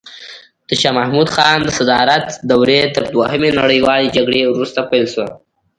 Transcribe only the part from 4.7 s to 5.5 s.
پیل شوه.